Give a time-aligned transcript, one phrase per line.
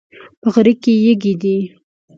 [0.41, 1.57] په غره کې یږي دي